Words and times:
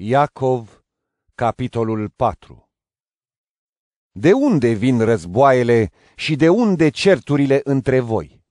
Iacov, 0.00 0.84
capitolul 1.34 2.08
4 2.16 2.68
De 4.12 4.32
unde 4.32 4.72
vin 4.72 5.00
războaiele 5.00 5.90
și 6.16 6.36
de 6.36 6.48
unde 6.48 6.88
certurile 6.88 7.60
între 7.64 8.00
voi? 8.00 8.44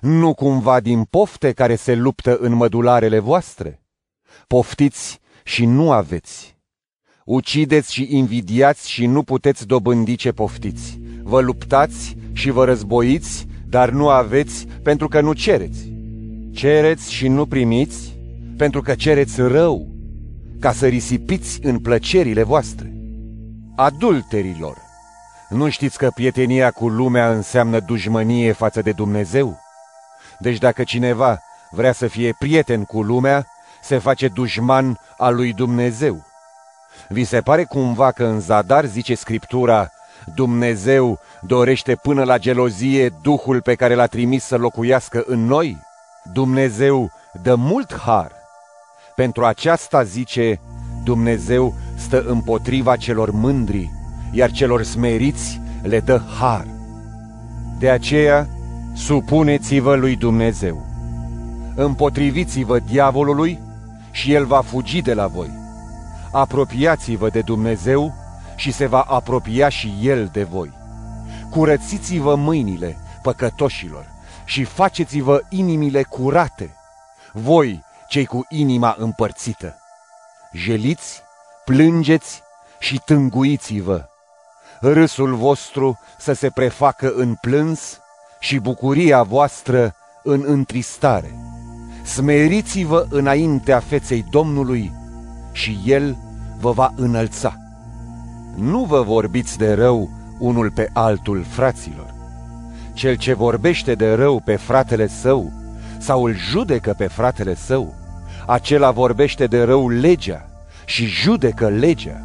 Nu 0.00 0.34
cumva 0.34 0.80
din 0.80 1.04
pofte 1.04 1.52
care 1.52 1.74
se 1.76 1.94
luptă 1.94 2.36
în 2.36 2.52
mădularele 2.52 3.18
voastre? 3.18 3.82
Poftiți 4.46 5.20
și 5.42 5.64
nu 5.64 5.92
aveți. 5.92 6.56
Ucideți 7.24 7.92
și 7.92 8.06
invidiați 8.10 8.90
și 8.90 9.06
nu 9.06 9.22
puteți 9.22 9.66
dobândi 9.66 10.16
ce 10.16 10.32
poftiți. 10.32 10.98
Vă 11.22 11.40
luptați 11.40 12.16
și 12.32 12.50
vă 12.50 12.64
războiți, 12.64 13.46
dar 13.68 13.90
nu 13.90 14.08
aveți 14.08 14.66
pentru 14.82 15.08
că 15.08 15.20
nu 15.20 15.32
cereți. 15.32 15.92
Cereți 16.52 17.12
și 17.12 17.28
nu 17.28 17.46
primiți 17.46 18.16
pentru 18.56 18.82
că 18.82 18.94
cereți 18.94 19.40
rău 19.40 19.93
ca 20.60 20.72
să 20.72 20.86
risipiți 20.86 21.58
în 21.62 21.78
plăcerile 21.78 22.42
voastre. 22.42 22.92
Adulterilor, 23.76 24.76
nu 25.48 25.68
știți 25.68 25.98
că 25.98 26.10
prietenia 26.14 26.70
cu 26.70 26.88
lumea 26.88 27.30
înseamnă 27.30 27.80
dușmănie 27.80 28.52
față 28.52 28.82
de 28.82 28.92
Dumnezeu? 28.92 29.58
Deci 30.38 30.58
dacă 30.58 30.84
cineva 30.84 31.38
vrea 31.70 31.92
să 31.92 32.06
fie 32.06 32.34
prieten 32.38 32.84
cu 32.84 33.02
lumea, 33.02 33.46
se 33.82 33.98
face 33.98 34.28
dușman 34.28 34.98
al 35.18 35.34
lui 35.34 35.52
Dumnezeu. 35.52 36.24
Vi 37.08 37.24
se 37.24 37.40
pare 37.40 37.64
cumva 37.64 38.10
că 38.10 38.24
în 38.24 38.40
zadar 38.40 38.84
zice 38.84 39.14
Scriptura, 39.14 39.90
Dumnezeu 40.34 41.18
dorește 41.40 41.94
până 41.94 42.24
la 42.24 42.38
gelozie 42.38 43.08
Duhul 43.22 43.62
pe 43.62 43.74
care 43.74 43.94
l-a 43.94 44.06
trimis 44.06 44.44
să 44.44 44.56
locuiască 44.56 45.22
în 45.26 45.44
noi? 45.44 45.78
Dumnezeu 46.32 47.10
dă 47.42 47.54
mult 47.54 47.94
har 47.94 48.43
pentru 49.14 49.44
aceasta 49.44 50.02
zice, 50.02 50.60
Dumnezeu 51.04 51.74
stă 51.94 52.24
împotriva 52.26 52.96
celor 52.96 53.30
mândri, 53.30 53.90
iar 54.30 54.50
celor 54.50 54.82
smeriți 54.82 55.60
le 55.82 56.00
dă 56.00 56.20
har. 56.38 56.66
De 57.78 57.90
aceea, 57.90 58.48
supuneți-vă 58.94 59.94
lui 59.94 60.16
Dumnezeu. 60.16 60.86
Împotriviți-vă 61.74 62.78
diavolului 62.78 63.58
și 64.10 64.32
el 64.32 64.44
va 64.44 64.60
fugi 64.60 65.02
de 65.02 65.14
la 65.14 65.26
voi. 65.26 65.50
Apropiați-vă 66.32 67.28
de 67.28 67.40
Dumnezeu 67.40 68.14
și 68.56 68.72
se 68.72 68.86
va 68.86 69.00
apropia 69.00 69.68
și 69.68 69.92
el 70.02 70.30
de 70.32 70.42
voi. 70.42 70.72
Curățiți-vă 71.50 72.34
mâinile 72.34 72.96
păcătoșilor 73.22 74.06
și 74.44 74.64
faceți-vă 74.64 75.40
inimile 75.48 76.02
curate. 76.02 76.70
Voi, 77.32 77.84
cei 78.14 78.26
cu 78.26 78.46
inima 78.48 78.94
împărțită. 78.98 79.76
Jeliți, 80.52 81.22
plângeți 81.64 82.42
și 82.78 83.00
tânguiți-vă. 83.04 84.04
Râsul 84.80 85.34
vostru 85.34 85.98
să 86.18 86.32
se 86.32 86.50
prefacă 86.50 87.12
în 87.16 87.34
plâns 87.40 88.00
și 88.40 88.58
bucuria 88.58 89.22
voastră 89.22 89.94
în 90.22 90.44
întristare. 90.46 91.34
Smeriți-vă 92.04 93.06
înaintea 93.10 93.78
feței 93.78 94.24
Domnului 94.30 94.92
și 95.52 95.80
El 95.84 96.16
vă 96.60 96.72
va 96.72 96.92
înălța. 96.96 97.54
Nu 98.56 98.84
vă 98.84 99.02
vorbiți 99.02 99.58
de 99.58 99.72
rău 99.72 100.10
unul 100.38 100.70
pe 100.70 100.90
altul, 100.92 101.44
fraților. 101.48 102.14
Cel 102.92 103.16
ce 103.16 103.34
vorbește 103.34 103.94
de 103.94 104.14
rău 104.14 104.40
pe 104.40 104.56
fratele 104.56 105.06
său 105.06 105.52
sau 105.98 106.24
îl 106.24 106.34
judecă 106.34 106.94
pe 106.96 107.06
fratele 107.06 107.54
său, 107.54 108.02
acela 108.46 108.90
vorbește 108.90 109.46
de 109.46 109.62
rău 109.62 109.88
legea 109.88 110.48
și 110.84 111.04
judecă 111.04 111.68
legea. 111.68 112.20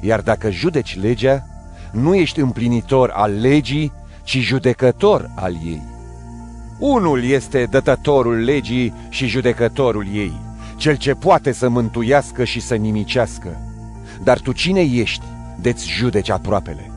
Iar 0.00 0.20
dacă 0.20 0.50
judeci 0.50 1.00
legea, 1.00 1.46
nu 1.92 2.14
ești 2.14 2.40
împlinitor 2.40 3.10
al 3.10 3.40
legii, 3.40 3.92
ci 4.22 4.38
judecător 4.38 5.30
al 5.34 5.52
ei. 5.64 5.82
Unul 6.78 7.24
este 7.24 7.64
dătătorul 7.70 8.34
legii 8.34 8.94
și 9.08 9.26
judecătorul 9.26 10.06
ei, 10.12 10.32
cel 10.76 10.96
ce 10.96 11.14
poate 11.14 11.52
să 11.52 11.68
mântuiască 11.68 12.44
și 12.44 12.60
să 12.60 12.74
nimicească. 12.74 13.58
Dar 14.22 14.38
tu 14.38 14.52
cine 14.52 14.80
ești 14.80 15.24
de-ți 15.60 15.88
judeci 15.88 16.30
aproapele? 16.30 16.90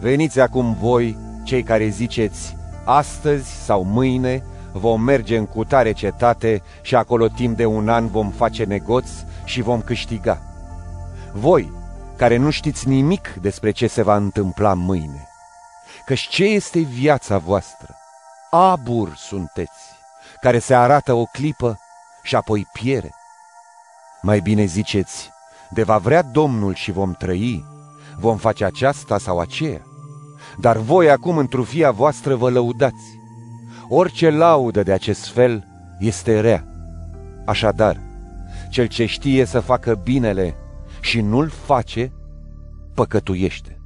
Veniți 0.00 0.40
acum 0.40 0.76
voi, 0.80 1.16
cei 1.42 1.62
care 1.62 1.88
ziceți, 1.88 2.56
astăzi 2.84 3.64
sau 3.64 3.84
mâine 3.84 4.42
vom 4.72 5.02
merge 5.02 5.36
în 5.36 5.46
cutare 5.46 5.92
cetate 5.92 6.62
și 6.82 6.94
acolo 6.94 7.28
timp 7.28 7.56
de 7.56 7.64
un 7.64 7.88
an 7.88 8.08
vom 8.08 8.30
face 8.30 8.64
negoț 8.64 9.08
și 9.44 9.60
vom 9.60 9.80
câștiga. 9.80 10.42
Voi, 11.32 11.72
care 12.16 12.36
nu 12.36 12.50
știți 12.50 12.88
nimic 12.88 13.28
despre 13.40 13.70
ce 13.70 13.86
se 13.86 14.02
va 14.02 14.16
întâmpla 14.16 14.74
mâine, 14.74 15.28
căci 16.06 16.28
ce 16.28 16.44
este 16.44 16.78
viața 16.78 17.38
voastră? 17.38 17.94
Abur 18.50 19.14
sunteți, 19.16 19.80
care 20.40 20.58
se 20.58 20.74
arată 20.74 21.12
o 21.12 21.24
clipă 21.24 21.78
și 22.22 22.36
apoi 22.36 22.66
piere. 22.72 23.14
Mai 24.22 24.40
bine 24.40 24.64
ziceți, 24.64 25.30
de 25.70 25.82
va 25.82 25.98
vrea 25.98 26.22
Domnul 26.22 26.74
și 26.74 26.92
vom 26.92 27.12
trăi, 27.12 27.64
vom 28.18 28.36
face 28.36 28.64
aceasta 28.64 29.18
sau 29.18 29.38
aceea. 29.38 29.82
Dar 30.58 30.76
voi 30.76 31.10
acum 31.10 31.36
în 31.36 31.48
trufia 31.48 31.90
voastră 31.90 32.34
vă 32.34 32.50
lăudați. 32.50 33.19
Orice 33.92 34.30
laudă 34.30 34.82
de 34.82 34.92
acest 34.92 35.28
fel 35.28 35.64
este 35.98 36.40
rea. 36.40 36.64
Așadar, 37.44 38.00
cel 38.68 38.86
ce 38.86 39.06
știe 39.06 39.44
să 39.44 39.60
facă 39.60 39.94
binele 39.94 40.54
și 41.00 41.20
nu-l 41.20 41.48
face, 41.48 42.12
păcătuiește. 42.94 43.79